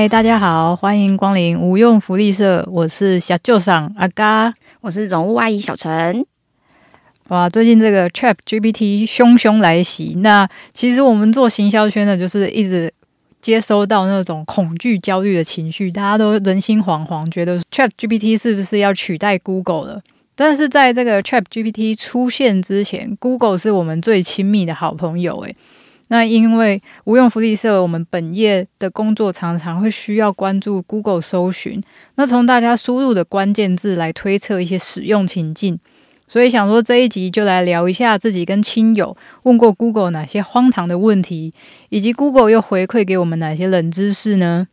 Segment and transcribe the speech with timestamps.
[0.00, 6.24] 嗨，大家好，欢迎光临无用福利社，我是小舅长阿嘎，我是总务阿姨小陈。
[7.28, 12.90] 哇，最近这个 Chat GPT 汹汹来袭，那其实我们做行销圈的，就是一直
[13.42, 20.02] 接收到那种恐惧、焦虑的情绪，大家都人心惶惶，觉得 Chat GPT 是不是要取代 Google 了？
[20.34, 25.54] 但是在这个 Chat GPT 出现之前，Google 是我们最亲密的好朋友，诶。
[26.12, 31.80] 那因为无用福利社，我们本业的工作常常会需要关注 Google 搜寻，
[32.16, 35.78] 那从大家输入的关键字来推测一些使用情境，
[36.26, 41.54] 所以想说这一集就来聊一下自己跟亲友问过 Google 哪些荒唐的问题，
[41.90, 44.66] 以及 Google 又回馈给我们哪些冷知识呢？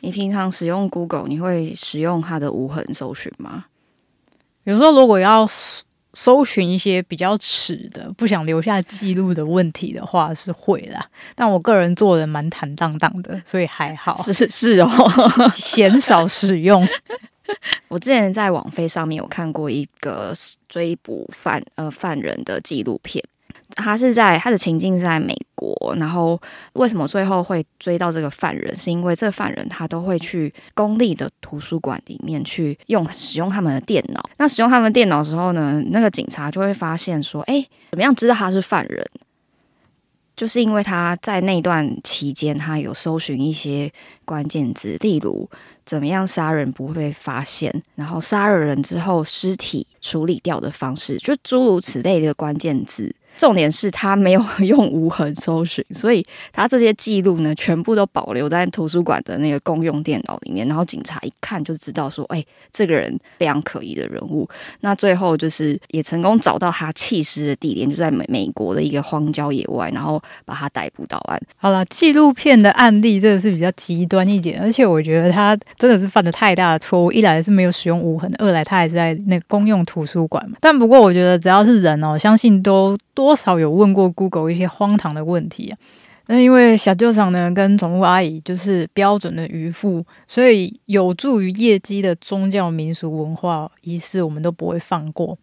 [0.00, 3.66] 你平常使用 Google，你会使用它的无痕搜寻吗？
[4.64, 5.48] 有时候如果要。
[6.12, 11.06] 搜寻一些比较耻的、不想留下记录的问题的话，是会啦。
[11.34, 14.16] 但我个人做的蛮坦荡荡的，所以还好。
[14.22, 14.90] 是是哦，
[15.54, 16.86] 鲜少使用。
[17.88, 20.32] 我之前在网飞上面有看过一个
[20.68, 23.24] 追捕犯呃犯人的纪录片。
[23.76, 26.40] 他是在他的情境是在美国，然后
[26.74, 28.74] 为什么最后会追到这个犯人？
[28.76, 34.30] 是因为这个犯人他都会去公立的图书馆里面去用使用他们的电脑。
[34.38, 39.06] 那使用他们电脑的时候呢，那个警察就会发现说：“哎，怎么样知道他是犯人？
[40.36, 43.92] 就是因为他在那段期间，他有搜寻一些
[44.24, 45.46] 关键字，例如
[45.84, 60.68] 怎么样杀人不会发现，然后杀了人之后尸体处理掉的方式，就诸如此类的关键字。”重点是他没有用无痕搜寻，所以他这些记录呢，全部都保留在图书馆的那个公用电脑里面。
[60.68, 64.46] 然后警察一看就知道说，哎，这个人非常可疑的人物。
[64.82, 71.40] 那最后就是也成功找到他弃尸的地点，就在美美国的一个荒郊野外，然后把他逮捕到案。
[71.56, 77.10] 好了，纪录片的案例真的是比较极端一点，而且我觉得他真的是犯了太大的错误。
[77.10, 80.58] 一来是没有使用无痕，二来他还是在那个公用图书馆嘛。
[80.60, 82.98] 但不过我觉得只要是人哦，相信都。
[83.20, 85.76] 多少有问过 Google 一些荒唐的问题啊？
[86.26, 95.36] 那因为小舅厂呢跟总务阿姨就是标准的渔夫，所以有助于业绩的宗教民俗文化仪式，我们都不会放过。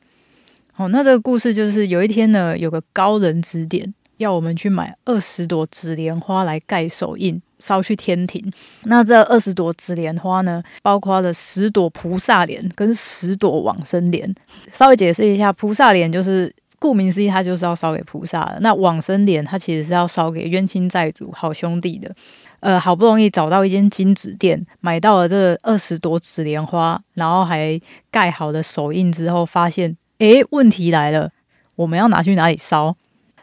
[0.73, 8.51] 好，那这个故事就是有一天呢，有个高人指点，要我们去买二十朵紫莲花来盖手印，烧去天庭。
[8.85, 14.33] 那这二十朵紫莲花呢，包括了十朵菩萨莲跟十朵往生莲。
[14.73, 16.51] 稍微解释一下，菩萨莲就是。
[16.79, 18.59] 顾名思义，它就是要烧给菩萨的。
[18.61, 22.13] 那往生莲，它其实是要烧给冤亲债主、好兄弟的。
[22.59, 27.79] 呃，好不容易找到一间金纸店，买到了这二十朵紫莲花，然后还
[28.09, 31.31] 盖好了手印之后，发现，诶，问题来了，
[31.75, 32.95] 我们要拿去哪里烧？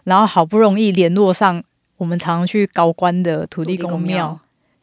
[0.03, 1.63] 然后好不容易联络上
[1.97, 4.39] 我们常去高官的土地公庙，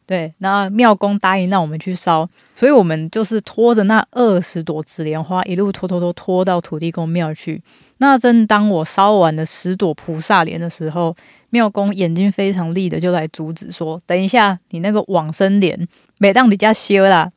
[0.06, 2.26] 对，那庙公答应让我们去烧，
[2.56, 7.62] 所以我们就是拖着那二十朵紫莲花，一路拖拖拖拖到土地公庙去。
[8.02, 11.14] 那正当我烧完了十朵菩萨莲的时候，
[11.50, 15.86] 庙公眼睛非常利的就来阻止说：“等一下，你那个往生莲
[16.18, 17.30] 每当你家修啦。”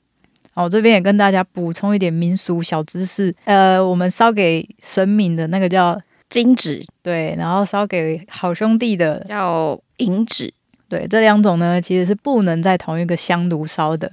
[0.55, 3.31] 好，这边也跟大家补充一点民俗小知识。
[3.43, 10.51] 呃，我们烧给神明的那个叫金纸，对，然后烧给好兄弟的叫银纸，
[10.89, 14.11] 对，这两种呢其实是不能在同一个香炉烧的。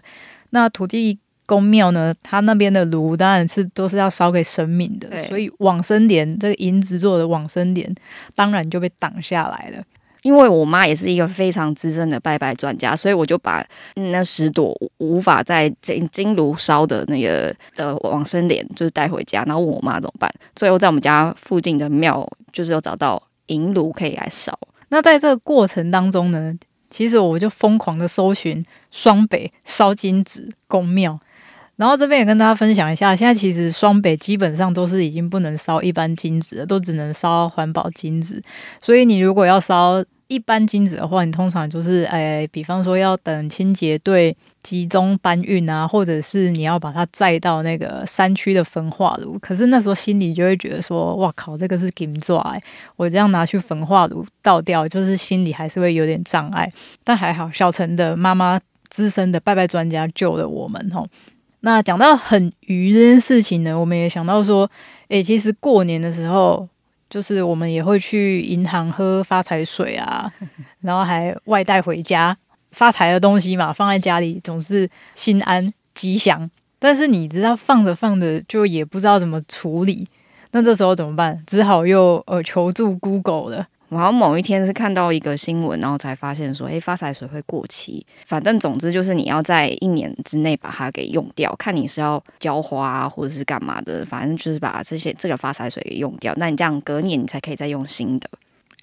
[0.51, 1.19] 那土地。
[1.53, 7.95] 公庙呢，它那边的炉当然是都是要烧给神明的，所以往生莲这个银子做的往生莲，
[8.35, 9.85] 当然就被挡下来了。
[10.23, 13.63] 因为我妈也是一个非常资深的拜拜专家，所以我就把
[13.97, 20.33] 那十朵无法在金金炉烧的那个的往生莲，就是带回家，然后问我妈怎么办。
[20.57, 24.59] 最后在我们家附近的庙，就是有找到银炉可以来烧。
[24.89, 26.57] 那在这个过程当中呢，
[26.89, 31.21] 其实我就疯狂的搜寻双北烧金纸公庙。
[31.83, 38.41] 然后这边也跟大家分享一下，现在其实双北基本上都是已经不能烧一般金子了，都只能烧环保金子。
[38.81, 49.37] 所以你如果要烧一般金子的话，你通常就是，诶，比方说要等清洁队集中搬运啊，或者是你要把它载到那个山区的焚化炉。
[49.41, 52.57] 可是那时候心里就会觉得说，哇靠，这个是金抓，
[52.95, 56.73] 我这样拿去焚化炉倒掉，就是心里还是会有点障碍。
[57.03, 61.09] 但还好，小陈的妈妈资深的拜拜专家救了我们，吼。
[61.65, 64.69] 那讲到很鱼这件事情呢，我们也想到说，
[65.09, 66.69] 诶，其实过年的时候，
[67.09, 70.33] 就是我们也会去银行喝发财水啊，
[70.83, 72.37] 然后还外带回家
[72.73, 76.51] 发财的东西嘛，放在家里总是心安吉祥。
[76.81, 80.05] 但是你知道放着放着就也不知道怎么处理，
[80.51, 81.41] 那这时候怎么办？
[81.47, 83.69] 只好又呃求助 Google 了。
[83.93, 88.03] 我好像某一天是看到一个新闻，然后才发现说，诶，发财水会过期。
[88.25, 96.33] 反正总之就是你要在一年之内把它给用掉，看你是要浇花或者是干嘛的，反正就是把这些这个发财水给用掉。
[96.39, 98.31] 那你这样隔年你才可以再用新的。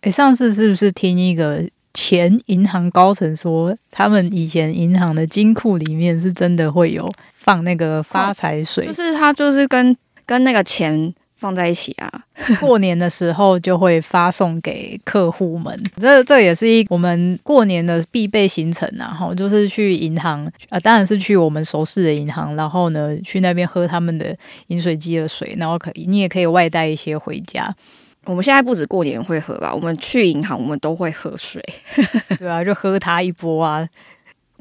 [0.01, 9.97] 诶，上次是不是听一个前银行高层说，他们以前银行的金库里面是真的会有放那个发财水，就是它就是跟
[10.27, 11.11] 跟那个钱。
[11.39, 12.11] 放在一起啊！
[12.59, 19.07] 过年的时候就会发送给客户们，这这也是一我们过年的必备行程啊！
[19.17, 24.35] 哈，就是去银行啊，当然是去我们熟识的银行，然后呢，去那边喝他们的
[24.67, 27.73] 饮水机的水，然后可以你也可以外带一些回家。
[28.25, 31.63] 我们现在不止过年会喝吧，我们去银行我们都会喝水，
[32.37, 33.87] 对啊，就喝它一波啊。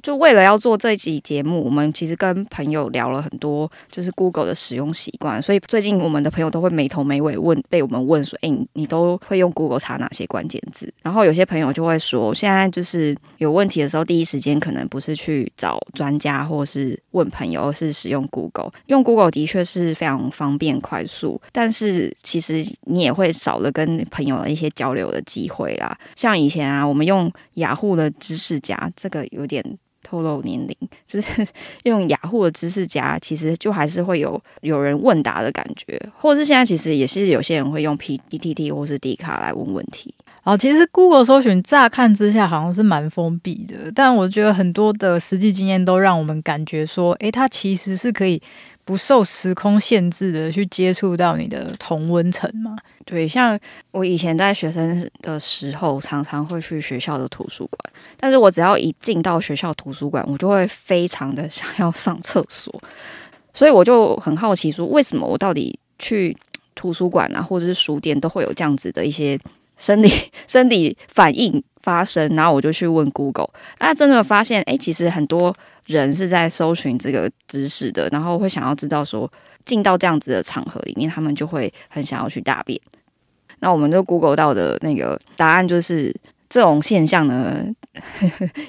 [0.03, 5.43] 就为了要做这集节目，我们其实跟朋友聊了很多，就是 Google 的使用习惯。
[5.43, 18.71] 所以最近我们的朋友都会没头没尾问，被我们问说：“哎，你都会用 Google 查哪些关键字？”然后有些朋友就会说：“现在就是有问题的时候，第一时间可能不是去找专家或是问朋友，而是使用 Google。
[18.87, 25.97] 用 Google 的确是非常方便快速，但是其实你也会少了跟朋友的一些交流的机会啦。
[26.15, 29.65] 像以前啊，我们用雅虎的知识夹，这个有点。
[30.08, 30.76] 透露年龄，
[31.06, 31.46] 就是
[31.82, 40.14] 用雅虎的知识夹，其实就还是会有有人问答的感觉，或者是现在其实也是有些人会用 P D T T 或是 D 卡来问问题。
[40.43, 48.40] 好，其实 Google 搜寻乍看之下好像是蛮封闭的，但我觉得很多的实际经验都让我们感觉说，诶，它其实是可以。
[48.88, 52.75] 不受时空限制的去接触到你的同温层吗？
[53.05, 53.58] 对，像
[53.90, 62.75] 我以前在学生的时候，常常会去学校的图书馆，但是我只要一进到学校图书馆，我就会非常的想要上厕所，
[63.52, 66.35] 所以我就很好奇，说为什么我到底去
[66.75, 69.38] 图书馆啊，或者是书店都会有这样子的一些
[69.76, 70.11] 生理
[70.49, 72.29] 生理反应发生？
[72.37, 73.49] 然后我就去问 Google，
[73.81, 75.56] 那真的发现，哎，其实很多。
[75.88, 79.26] 人是在搜寻这个知识的，然后会想要知道说，
[79.64, 82.79] 进到这样子的场合里面，他们就会很想要去大便。
[83.61, 86.14] 那我们就 Google 到的那个答案就是
[86.46, 87.64] 这种现象呢，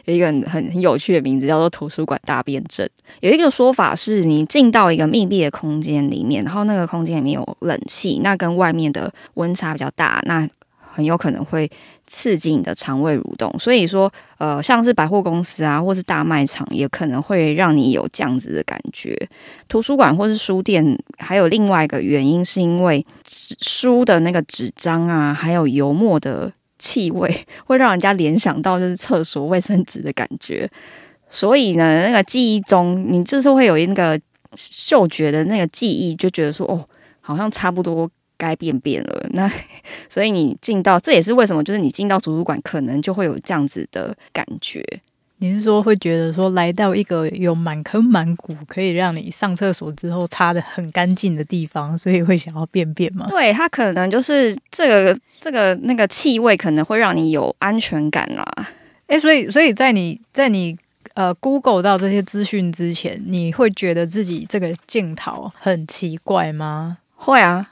[0.05, 2.89] 有一个很很有趣的名字叫做图书馆大便症。
[3.19, 10.47] 有一个说法是，你进到一个密闭的空间里面，然后那个空间里面有冷气，那跟外面的温差比较大，那
[10.79, 11.69] 很有可能会。
[12.09, 19.15] 刺激你的肠胃蠕动，所以说，呃，像是百货公司啊，或是大卖场，也可能会让你有这样子的感觉。
[19.67, 20.83] 图书馆或是书店，
[21.19, 23.05] 还有另外一个原因，是因为
[23.61, 30.69] 书的那个纸张啊，还有油墨的气味， 会让人家联想到就是厕所卫生纸的感觉。
[31.29, 34.19] 所以呢，那个记忆中，你就是会有那个
[34.55, 36.83] 嗅觉的那个记忆，就觉得说，哦，
[37.21, 38.09] 好像差不多。
[38.39, 39.51] 该便便了，那
[40.09, 44.83] 所以你进到，这也是为什么，就是你进到图书馆，可能就会有这样子的感觉。
[45.41, 53.27] 你是说会觉得说，来到一个有满坑满谷，可以让你上厕所之后擦的很干净的地方，所以会想要便便吗？
[53.29, 58.45] 对，它可能就是这个这个那个气味，可能会让你有安全感啦。
[59.07, 60.77] 诶，所以所以在你在你
[61.13, 66.97] 呃 Google 到这些资讯之前，你会觉得自己这个镜头很奇怪吗？
[67.15, 67.71] 会啊。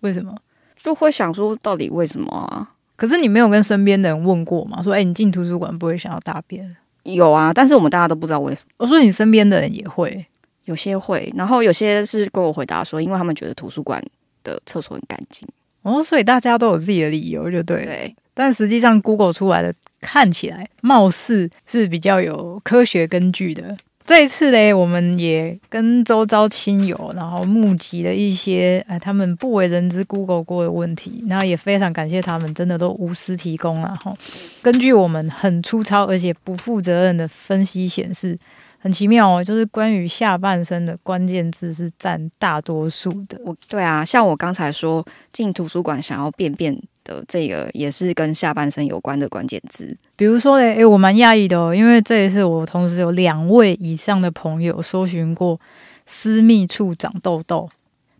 [0.00, 0.34] 为什么
[0.76, 2.68] 就会想说到底为什么啊？
[2.96, 4.82] 可是你没有跟身边的人问过吗？
[4.82, 6.76] 说哎，你进图书馆不会想要大便？
[7.04, 8.68] 有啊，但是我们大家都不知道为什么。
[8.76, 10.26] 我说你身边的人也会，
[10.64, 14.02] 有些会，然后有些是跟我回答说，因为他们觉得图书馆
[14.44, 15.48] 的厕所很干净。
[15.82, 17.86] 哦，所以大家都有自己的理由，就对。
[17.86, 23.78] 对，但实际上 Google 出来的看起来貌似是比较有科学根据的。
[24.10, 34.12] 这一次嘞，我们也跟周遭亲友，然后募集了一些哎，他们不为人知 Google 过的问题，然后也非常感谢他们，真的都无私提供了哈。
[34.62, 38.36] 根据我们很粗糙而且不负责任的分析显示，
[38.80, 43.40] 很奇妙哦，就是关于下半身的关键字是占大多数的。
[43.44, 46.76] 我对啊，像我刚才说进图书馆想要便便。
[47.04, 55.58] 的这个也是跟下半身有关的关键字，比如说嘞，诶，我蛮讶异的哦，因为这一次我同时有两位以上的朋友搜寻过
[56.06, 57.68] 私密处长痘痘，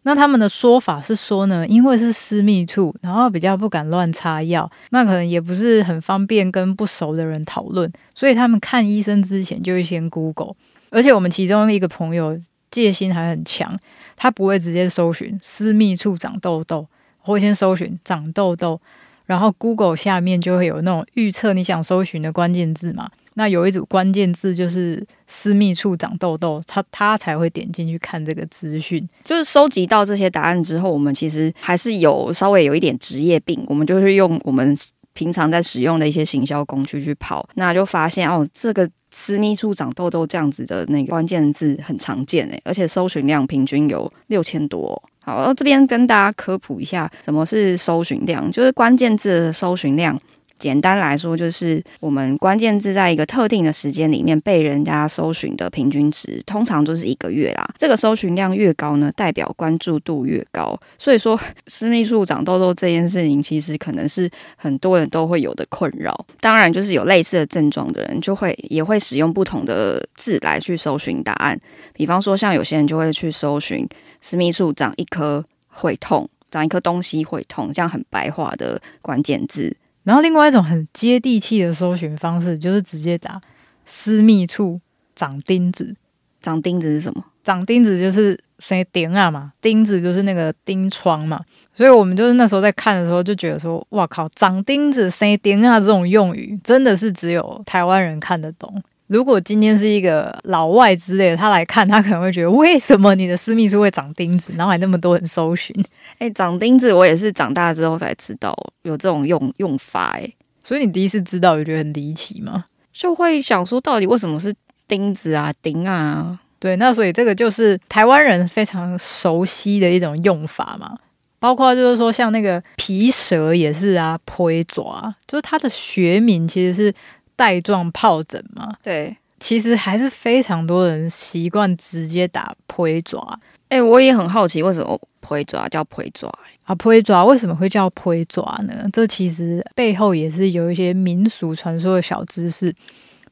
[0.02, 10.54] 那他们的说法是说呢，因为是私密处，然后比较不敢乱擦药，那可能也不是很方便跟不熟的人讨论，所以他们看医生之前就会先 Google，
[10.90, 13.78] 而且我们其中一个朋友戒心还很强，
[14.16, 16.86] 他不会直接搜寻私密处长痘痘。
[17.20, 18.80] 会先搜寻长痘痘，
[19.26, 23.08] 然后 Google 下面就会有那种预测你想搜寻的关键字嘛。
[23.34, 29.08] 那有一组关键字就是私密处长痘痘，他他才会点进去看这个资讯。
[29.24, 34.76] 就是收集到这些答案之后，我们其实还是有稍微有一点职业病，我们就是用我们
[35.12, 45.00] 平常在使用的一些行销工具去跑，那就发现哦，这个私密处长痘痘这样子的那个关键字很常见诶，而且搜寻量平均有六千多。
[45.22, 50.18] 好，这边跟大家科普一下，什么是搜寻量，就是关键字的搜寻量。
[50.60, 57.68] 简单来说，就是我们关键字在一个特定的时间里面被人家搜寻的平均值，通常都是一个月啦。
[57.78, 60.78] 这个搜寻量越高呢，代表关注度越高。
[60.98, 66.14] 所以说，私密处长痘痘这件事情，其实可能是很多人都会有的困扰。
[66.40, 71.58] 当然，就是有类似的症状的人，就会也会使用不同的字来去搜寻答案。
[71.94, 73.88] 比方说，像有些人就会去搜寻
[74.20, 79.74] 私密处长一颗会痛，长一颗东西会痛，这样很白话的关键字。
[80.02, 83.40] 然后，另外一种很接地气的搜寻方式，就是直接打
[83.84, 84.80] “私密处
[85.14, 85.94] 长钉子”。
[86.40, 87.22] 长钉子是什么？
[87.44, 89.52] 长钉子就是谁钉啊嘛？
[89.60, 91.38] 钉子就是那个钉疮嘛。
[91.74, 98.82] 所以我们就是那时候在看的时候，就觉得说：“哇靠，长钉子谁钉啊？”这种用语真的是只有台湾人看得懂。
[99.10, 105.74] 如果今天是一个老外之类的，他来看，他可能会觉得为什么你的私密处会长钉子，然后还那么多人搜寻？
[106.18, 112.66] 哎，长钉子我也是长大之后才知道有这种用用法，哎，所以你第一次知道，有觉得很离奇吗？
[112.92, 114.54] 就会想说，到底为什么是
[114.86, 116.38] 钉子啊、钉啊？
[116.60, 120.96] 对，那所以这个就是台湾人非常熟悉的一种用法嘛。
[121.40, 126.94] 包括就是说，像那个皮蛇也是啊，皮爪，就是它的学名其实是。
[127.40, 133.40] 带状疱疹嘛，对，其实还是非常多人习惯直接打胚爪。
[133.70, 136.30] 哎，我也很好奇，为什么胚爪叫胚爪？
[136.64, 138.86] 啊，胚爪为什么会叫胚爪呢？
[138.92, 142.70] 这其实背后也是有一些民俗传说的小知识。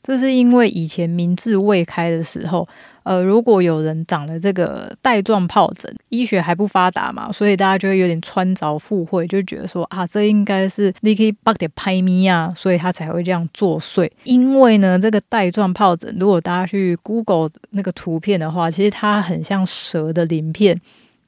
[0.03, 2.67] 这是因为以前明治未开的时候。
[3.05, 14.11] 呃，如果有人长了这个带状疱疹，医学还不发达嘛，所以大家就会有点穿凿附会，就觉得说啊，这应该是 leaky bug 的拍咪啊，所以他才会这样作祟。
[14.25, 20.79] 因为呢，这个带状疱疹，如果大家去 Google 那个图片的话，其实它很像蛇的鳞片，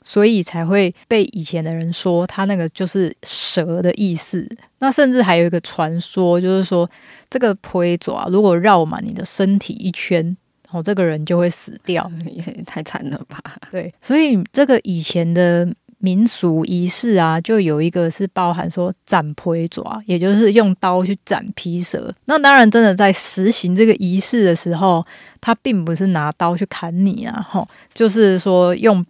[0.03, 4.47] 所以才会被以前的人说它那个就是蛇的意思。
[4.81, 6.91] 那甚至还有一个传说，就是说
[7.31, 10.37] 这个胚爪如果绕满你的身体一圈。
[10.71, 13.39] 哦，这个人就会死掉，也 太惨了吧？
[13.71, 22.15] 对，所以这个以前的民俗仪式啊，就有一个是包含说斩皮爪，也就是用刀去斩皮蛇。
[22.25, 25.05] 那当然，真的在实行这个仪式的时候，
[25.41, 29.05] 他并不是拿刀去砍你啊，吼，就是说用，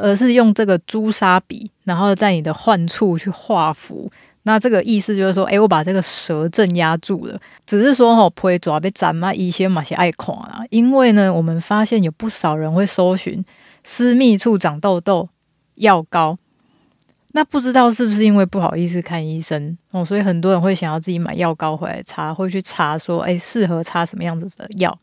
[0.00, 4.10] 而是用这个朱砂笔，然后在你的患处去画符。
[4.44, 7.38] 那这个意思就是说，哎，我把这个蛇镇压住了。
[7.66, 10.62] 只是说，吼，不会抓被斩嘛，一些嘛些爱看啊。
[10.70, 13.44] 因为呢，我们发现有不少人会搜寻
[13.84, 15.28] 私密处长痘痘
[15.74, 16.38] 药膏，
[17.32, 24.98] 那不知道是不是因为不好意思看医生哦，所以很多人会想要自己买药膏回来擦，会去查说，哎，适合擦什么样子的药。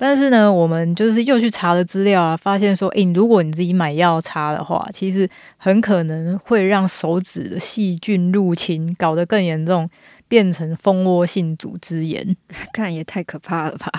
[0.00, 9.90] 但是呢，我们就是又去查了资料啊，发现说，诶，如果你自己买药擦的话，其实很可能会让手指的细菌入侵，搞得更严重，
[10.28, 12.36] 变成蜂窝性组织炎，
[12.72, 13.90] 看也太可怕了吧？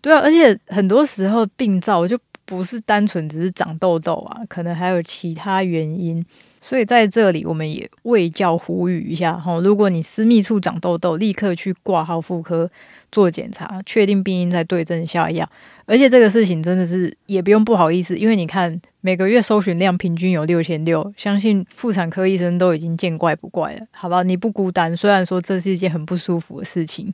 [0.00, 6.24] 对啊，而且很多时候病灶就不是单纯只是长痘痘啊，可能还有其他原因。
[6.64, 12.70] 所以在这里，我们也为教呼吁一下哈，如果你私密处长痘痘，立刻去挂号妇科。
[13.12, 15.48] 做检查，确定病因再对症下药。
[15.86, 24.24] 而且这个事情真的是也不用不好意思，因为你看每个月搜寻量平均有六千六，相信妇产科医生都已经见怪不怪了，好吧？
[24.24, 27.12] 你不孤单，虽然说这是一件很不舒服的事情。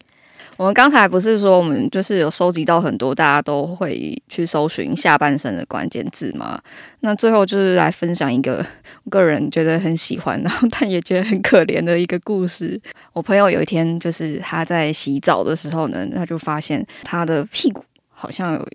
[0.57, 6.61] 我们刚才不是说我们就是有收集到很多大家都会去搜寻下半身的关键字吗？
[7.01, 8.65] 那最后就是来分享一个
[9.09, 12.81] 个人觉得很喜欢，然后但也觉得很可怜的一个故事。
[13.13, 18.69] 我朋友有一天就是他在洗澡的时候呢，他就发现他的屁股好像有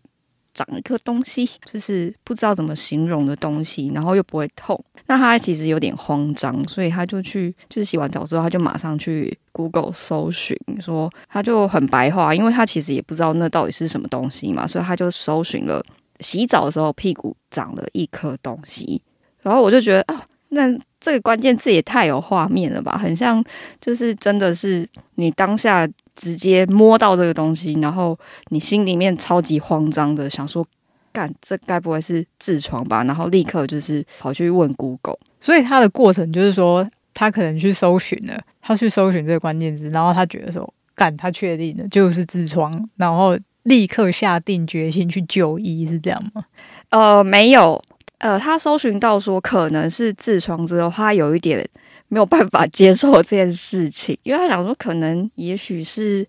[0.56, 4.84] 长一颗东西，就是不知道怎么形容的东西，然后又不会痛。
[5.06, 15.84] 那他其实有点慌张，所以他就去，就是洗完澡之后，他就马上去 Google 搜寻，说他就很白话，因为他其实也不知道那到底是什么东西嘛，所以他就搜寻了
[16.22, 19.00] 洗澡的时候屁股长了一颗东西，
[19.44, 20.64] 然后我就觉得啊，那
[21.00, 23.44] 这个关键字也太有画面了吧，很像
[23.80, 28.18] 就是真的是你当下直接摸到这个东西，然后
[28.50, 30.66] 你心里面超级慌张的想说。
[31.12, 33.02] 干，这该不会是痔疮吧？
[33.06, 46.44] 然后立刻就是跑去问 Google，所以他的过程就是说，他可能去搜寻了，他去搜寻这个关键字，然后他觉得说，干，他确定的就是痔疮，然后立刻下定决心去就医，是这样吗？
[46.90, 47.82] 呃，没有，
[48.18, 51.66] 呃，他搜寻到说可能是痔疮之后，他有一点
[52.08, 56.26] 没有办法接受这件事情，因为他想说可能也许是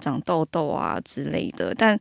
[0.00, 1.98] 长痘痘啊之类的，但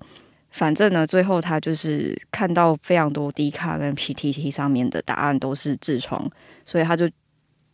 [0.52, 6.30] 反正呢，最后他就是看到非常多 D 卡跟 PTT 上面的答案都是痔疮，
[6.66, 7.10] 所以他就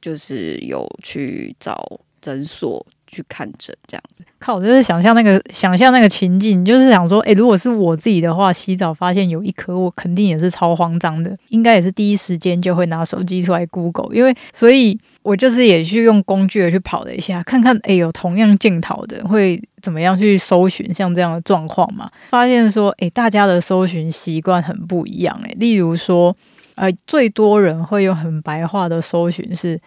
[0.02, 2.86] 就是有去找诊所。
[3.08, 4.56] 去看诊这样子，靠！
[4.56, 22.12] 我就是想象那个想象那个情境，就是想说，诶，如果是我自己的话，洗澡发现有一颗，我肯定也是超慌张的，应该也是第一时间就会拿手机出来 Google，因为所以我就是也去用工具去跑了一下，看看诶，有同样镜头的会怎么样去搜寻像这样的状况嘛？
[22.30, 26.36] 发现说，诶，大家的搜寻习惯很不一样，诶，例如说，
[26.76, 29.80] 呃，最多人会用很白话的搜寻是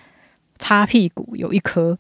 [0.59, 1.99] 擦屁股有一颗。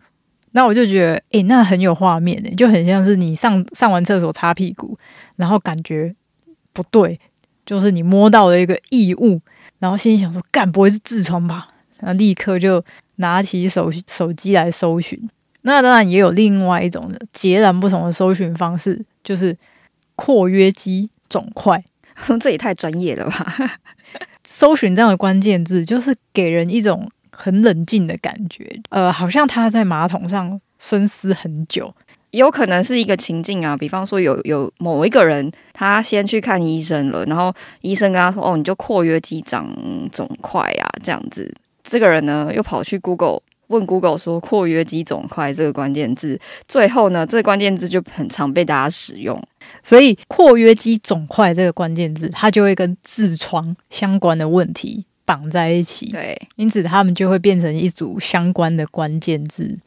[0.52, 4.98] 那我就觉得，诶，那很有画面诶，就很像是你上上完厕所擦屁股，
[5.36, 6.14] 然后感觉
[6.72, 7.18] 不对，
[7.64, 9.40] 就是你摸到了一个异物，
[9.78, 11.68] 然后心里想说，干不会是痔疮吧？
[11.98, 12.84] 然后立刻就
[13.16, 15.28] 拿起手手机来搜寻。
[15.62, 19.56] 那当然也有另外一种的截然不同的搜寻方式，就是
[20.16, 21.84] 括约肌肿块。
[22.40, 23.54] 这也太专业了吧？
[24.44, 27.08] 搜寻这样的关键字，就是给人一种。
[27.42, 31.90] 很冷静的感觉，呃，好像他在马桶上深思很久，
[32.32, 33.74] 有可能是一个情境啊。
[33.74, 39.74] 比方说，有有某一个人，他先去看医生了，然后医生跟他说：“哦，你就括约肌长
[40.12, 41.50] 肿块啊，这样子。”
[41.82, 49.42] 这个人呢，又跑去 Google 问 Google 说“括约肌肿块”这个关键字，最后呢，这个关键字就很常被大家使用。
[49.82, 55.06] 所以“括约肌肿块”这个关键字，它就会跟痔疮相关的问题。
[55.30, 59.78] 绑在一起，对，因此他们就会变成一组相关的关键字。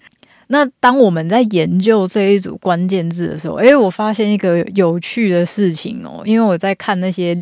[0.47, 7.37] 那当我们在研究这一组关键字的时候，诶，我发现一个有趣的事情哦，因为我在看那些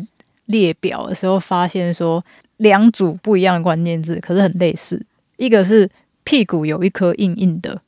[0.46, 2.24] 列表的时候，发现说
[2.56, 5.00] 两组不一样的关键字，可是很类似。
[5.36, 5.88] 一个是
[6.24, 7.80] 屁股有一颗硬硬的，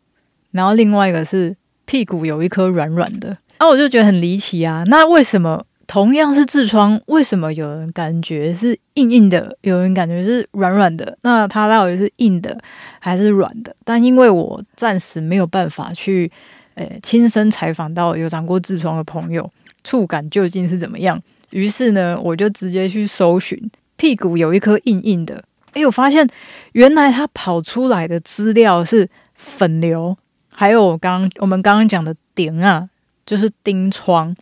[0.53, 3.37] 然后另外一个是屁股有一颗软软的。
[3.59, 4.85] 啊，我就觉得很离奇啊！
[4.87, 5.67] 那为什么？
[5.95, 11.17] 同样是痔疮，为什么有人感觉是硬硬的，有人感觉是软软的？
[11.23, 12.61] 那它到底是硬的
[12.99, 13.73] 还是软的？
[13.85, 16.29] 但因为我暂时没有办法去，
[16.75, 19.49] 呃，亲身采访到有长过痔疮的朋友，
[19.85, 21.23] 触感究竟是怎么样？
[21.51, 23.57] 于是呢，我就直接去搜寻
[23.95, 25.45] 屁股有一颗硬硬的。
[25.75, 26.29] 哎，我发现
[26.73, 30.17] 原来它跑出来的资料是粉瘤，
[30.49, 32.91] 还有我刚我们刚刚讲的顶啊，
[33.25, 34.35] 就是钉疮。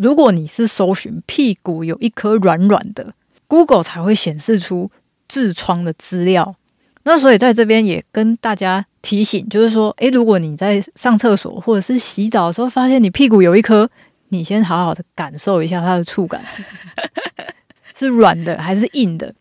[0.00, 3.12] 如果你是搜寻屁股有一颗软软的
[3.46, 4.90] ，Google 才会显示出
[5.28, 6.56] 痔疮的资料。
[7.02, 13.90] 那所以在这边也跟大家提醒，就是说，诶，如果你在上厕所或者是洗澡的时候，发现你屁股有一颗，
[14.30, 16.42] 你先好好的感受一下它的触感，
[17.94, 19.34] 是软的还是硬的？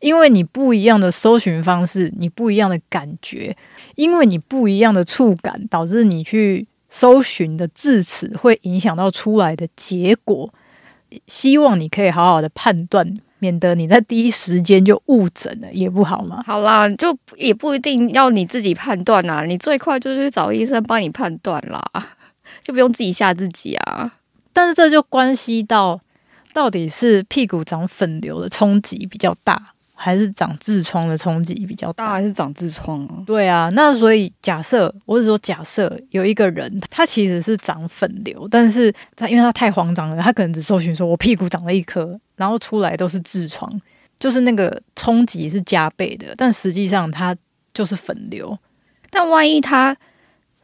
[0.00, 3.56] 因为你不一样的搜寻方式，你不一样的感觉，
[3.94, 6.66] 因为你不一样的触感，导致你去。
[6.94, 10.52] 搜寻的字词会影响到出来的结果，
[11.26, 16.42] 希望你可以好好的判断，免得你在第一时间就误诊了，也不好嘛。
[16.46, 21.82] 好啦，就也不一定要你自己判断啊，你最快就是去找医生帮你判断啦，
[22.60, 24.12] 就不用自己吓自己啊。
[24.52, 25.98] 但是这就关系到，
[26.52, 29.71] 到底是屁股长粉瘤的冲击比较大。
[30.04, 33.22] 还是长痔疮的冲击比较大，还是长痔疮啊？
[33.24, 43.80] 对啊，那所以假设，我是说假设有一个人，他其实是长粉瘤，但是他因为他太慌张了，他可能只搜寻说我屁股长了一颗，然后出来都是痔疮，
[44.18, 47.36] 就是那个冲击是加倍的，但实际上他
[47.72, 48.58] 就是粉瘤。
[49.08, 49.96] 但万一他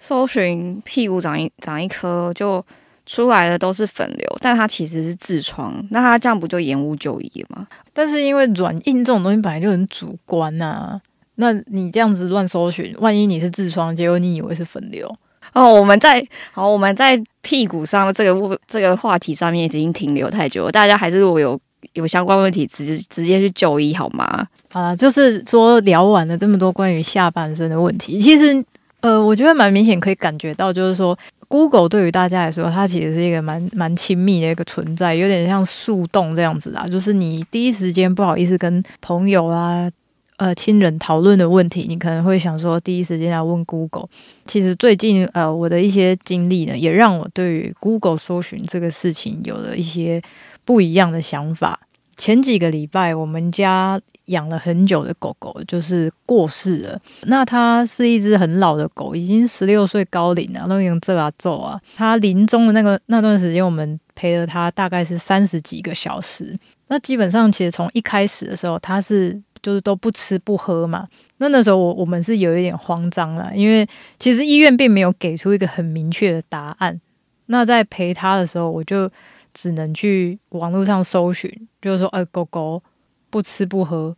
[0.00, 2.66] 搜寻屁股长一长一颗就。
[3.08, 7.66] 出来的都是粉瘤，但它其实是痔疮，那它这样不就延误就医吗？
[7.94, 11.00] 但是因为软硬这种东西本来就很主观呐，
[11.36, 15.10] 那你这样子乱搜寻，万一你是痔疮，结果你以为是粉瘤
[15.54, 15.72] 哦。
[15.72, 21.58] 我们在好，我们在屁股上这个这个话题上面已经停留太久了，大家还是如果有
[21.94, 24.46] 有相关问题，直直接去就医好吗？
[24.72, 28.62] 啊，就是说聊完了这么多关于下半身的问题，其实
[29.00, 31.18] 呃，我觉得蛮明显可以感觉到，就是说。
[31.48, 36.86] Google 对于大家来说，它其实是一个蛮蛮亲密的一个存在，有点像树洞这样子啊。
[36.86, 39.90] 就是你第一时间不好意思跟朋友啊、
[40.36, 44.08] 呃亲人讨论的问题，你可能会想说第一时间要问 Google。
[44.46, 50.22] 其实最近呃我的一些经历呢，也让我对于 Google 搜寻这个事情有了一些
[50.66, 51.80] 不一样的想法。
[52.16, 53.98] 前几个礼拜，我们家。
[54.28, 56.98] 养了很久的狗狗就是过世了。
[57.24, 61.78] 那它是一只很老的狗，已经十六岁高龄了，都已经这啊皱啊。
[61.96, 66.58] 它临终的那个那段时间，我们陪了它大概是三十几个小时。
[66.88, 71.06] 那基本上，其实从一开始的时候，它是就是都不吃不喝嘛。
[71.36, 73.86] 那那时候我我们是有一点慌张了，因为
[74.18, 77.00] 其实医院并没有给出一个很明确的答案。
[77.46, 79.10] 那在陪他的时候，我就
[79.54, 82.82] 只能去网络上搜寻，就是说，呃，狗狗
[83.30, 84.16] 不吃不喝，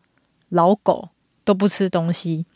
[0.48, 1.08] 老狗
[1.44, 2.46] 都不吃东西。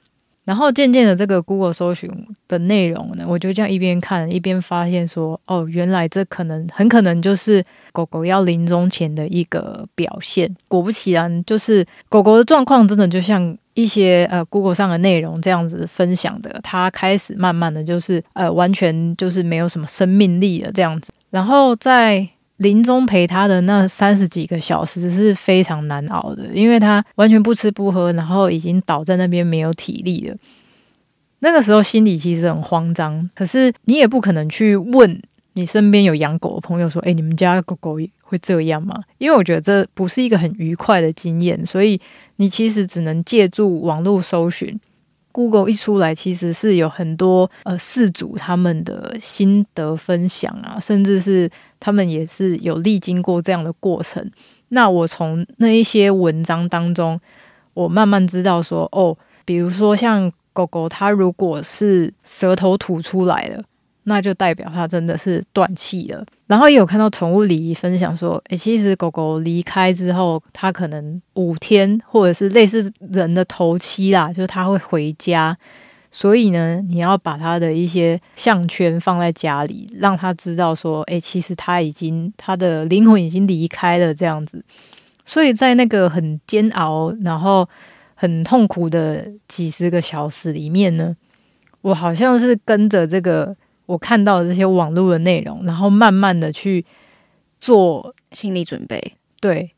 [0.44, 2.10] 然后渐渐的，这个 Google 搜寻
[2.46, 10.54] 的内容呢，我就这样一边看一边发现说，哦，原来这可能很可能就是狗狗要临终前的一个表现。
[10.68, 21.10] 果不其然，就是狗狗的状况真的就像一些呃 Google 上的内容这样子分享的，它开始慢慢的就是呃完全就是没有什么生命力了这样子。
[21.30, 22.28] 然后在
[22.64, 30.36] 临终陪他的那三十几个小时是非常难熬的，因为他完全不吃不喝，然后已经倒在那边没有体力了。
[31.40, 35.22] 那个时候心里其实很慌张，可是你也不可能去问
[35.52, 42.00] 你身边有养狗的朋友说：“哎，你们家狗狗会这样吗？”因为我觉得这不是一个很愉快的经验，所以
[42.36, 44.80] 你其实只能借助网络搜寻。
[45.30, 51.50] Google 一出来，其实是有很多呃事主他们的心得分享啊，甚至是
[51.84, 54.30] 他们也是有历经过这样的过程。
[54.70, 57.20] 那我从那一些文章当中，
[57.74, 63.62] 我慢慢知道说，哦，比如说像狗狗，它如果是舌头吐出来了。
[64.06, 66.24] 那就代表它真的是断气了。
[66.46, 75.56] 然后也有看到宠物礼仪分享说，诶，其实狗狗离开之后，它可能五天或者是类似人的头七啦，就是它会回家。
[76.16, 84.64] 所以呢，你要把他的一些项圈放在家里，让他知道说，诶，其实他已经他的灵魂已经离开了这样子。
[85.26, 87.68] 所以在那个很煎熬，然后
[88.14, 91.16] 很痛苦的几十个小时里面呢，
[91.80, 93.56] 我好像是跟着这个。
[93.86, 96.82] 我看到的这些网络的内容，然后慢慢的去
[97.60, 99.70] 做心理准备，对，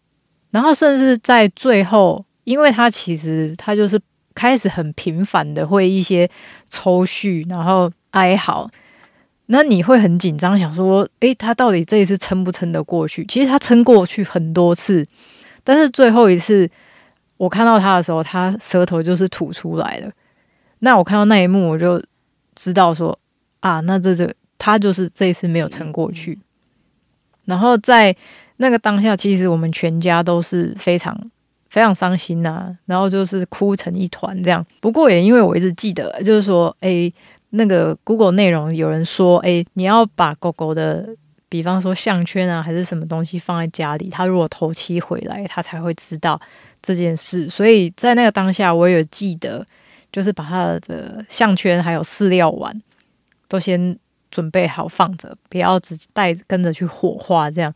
[0.52, 4.00] 然后甚至在最后，因为他其实他就是
[4.36, 6.30] 开始很频繁的会一些
[6.70, 8.70] 抽搐，然后哀嚎，
[9.46, 13.24] 那你会很紧张，想说，诶，他到底这一次撑不撑得过去？
[13.24, 15.04] 其实他撑过去很多次，
[15.64, 16.70] 但是最后一次
[17.38, 20.12] 我看到他的时候，他舌头就是吐出来了。
[20.78, 22.00] 那我看到那一幕，我就
[22.54, 23.18] 知道说。
[23.60, 26.38] 啊，那这这他就是这一次没有撑过去，
[27.46, 28.14] 然后在
[28.58, 31.18] 那个当下，其实我们全家都是非常
[31.76, 34.64] 非常伤心呐，然后就是哭成一团这样。
[34.80, 37.12] 不过也因为我一直记得，就是说，诶，
[37.50, 41.06] 那个 Google 内容有人说，诶，你要把狗狗的，
[41.50, 46.40] 比方说项圈啊，还是什么东西放在家里，它如果头七回来，它才会知道
[46.80, 47.46] 这件事。
[47.46, 49.66] 所以在那个当下，我有记得，
[50.10, 52.74] 就是把它的项圈还有饲料碗。
[53.48, 53.96] 都先
[54.30, 57.70] 准备好放着，不要直接带跟着去火化这样。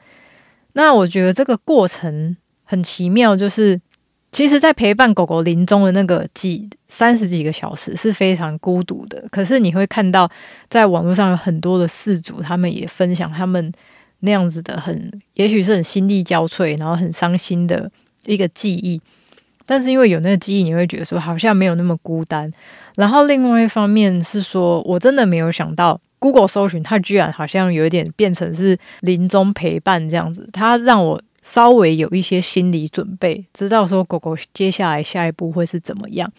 [0.72, 3.80] 那我觉得这个过程很奇妙，就是
[4.32, 9.24] 其实，在陪伴狗狗临终的那个几三十几个小时是非常孤独的。
[9.30, 10.30] 可是你会看到，
[10.68, 13.72] 在网络上有很多的事主，他们也分享他们
[14.20, 17.90] 那样子的很，也许是很心力交瘁，然后很伤心的
[18.26, 19.00] 一个记忆。
[19.66, 22.50] 但是因为有那个记忆，你会觉得说好像没有那么孤单。
[22.96, 30.48] 然后另外一方面是说，我真的没有想到，Google 搜寻它居然好像有一点变成是临终陪伴这样子。
[30.52, 36.32] 它让我稍微有一些心理准备，知道说狗狗接下来下一步会是怎么样，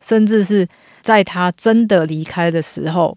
[0.00, 0.66] 甚至是
[1.00, 3.16] 在它真的离开的时候，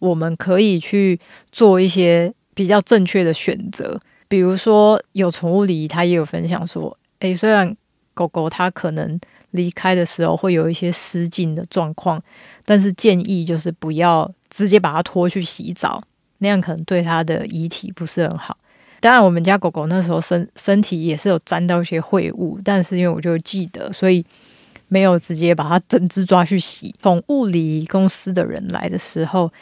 [0.00, 1.20] 我们可以去
[1.52, 4.00] 做一些比较正确的选择。
[4.26, 7.76] 比如说有宠物礼仪，它也有分享说，诶，虽然。
[8.14, 9.18] 狗狗它可能
[9.52, 12.22] 离开的时候会有一些失禁的状况，
[12.62, 16.02] 但是建议就是不要直接把它拖去洗澡，
[16.36, 18.58] 那样可能对它的遗体不是很好。
[19.02, 24.24] 当然，我们家狗狗那时候身身体也是有沾到一些秽物，但是因为我就记得，所以
[24.86, 26.94] 没有直接把它整只抓去洗。
[27.02, 29.52] 从物理公司的人来的时候，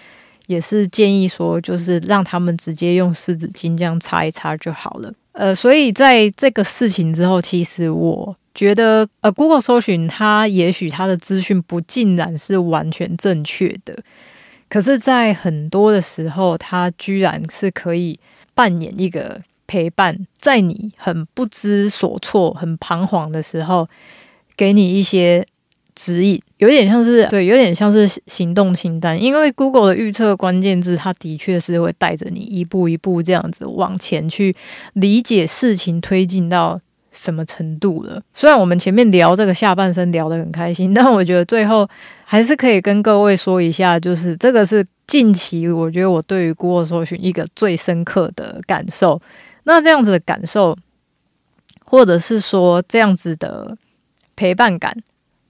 [0.47, 5.13] 也是建议说，就是让他们直接用湿纸巾这样擦一擦就好了。
[5.33, 8.37] 呃，所以在这个事情之后，其实我。
[8.53, 13.97] 觉得呃，Google 搜寻它，也许它的资讯不尽然是完全正确的，
[14.69, 18.19] 可是，在很多的时候，它居然是可以
[18.61, 23.89] 扮演一个陪伴，在你很不知所措、很彷徨的时候，
[24.55, 25.47] 给你一些
[25.95, 29.19] 指引，有点像是对，有点像是行动清单。
[29.19, 34.55] 因为 Google 的预测关键字，它的确是会带着你一步一步这样子往前去
[34.93, 36.83] 理解事情，推进到。
[37.13, 38.23] 什么程度了？
[38.35, 41.89] 虽然我们前面聊这个下半身聊得很开心， 但我觉得最后
[42.25, 49.21] 还是可以跟各位说一下，就是这个是近期我觉得我对于 Google 搜寻一个最深刻的感受。
[49.65, 50.77] 那这样子的感受，
[51.85, 53.77] 或者是说这样子的
[54.37, 54.97] 陪伴感，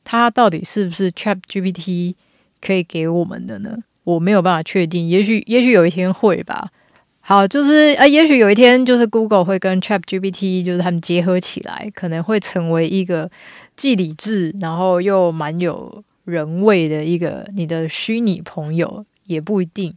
[0.03, 2.14] 它到底是不是 Chat GPT
[2.61, 3.79] 可以给我们的呢？
[4.05, 6.70] 我没有办法确定，也许也许有一天会吧。
[7.30, 13.30] 好，就是呃，也许有一天，就是 Google 会跟 Chat GPT 就是他们结合起来，可能会成为一个
[13.76, 19.94] 既理智，然后又蛮有人味的一个你的虚拟朋友，也不一定。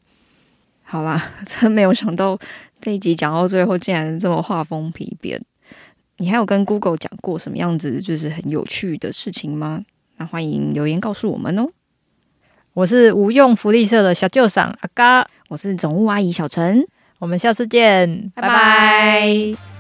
[0.83, 2.37] 好啦， 真没有想到
[2.79, 5.41] 这一集讲到最后，竟然这么画风丕变。
[6.17, 9.83] 你还有跟 Google 讲过什么样子就是很有趣的事情吗？
[10.17, 11.67] 那欢迎留言告诉我们哦。
[12.75, 16.85] 我是无用福利社的小舅赏阿嘎，我是总务阿姨小陈，
[17.23, 19.72] 我们下次见，拜拜。